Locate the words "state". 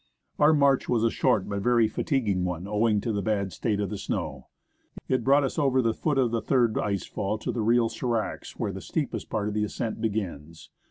3.53-3.79